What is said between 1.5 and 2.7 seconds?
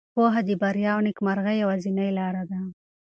یوازینۍ لاره ده.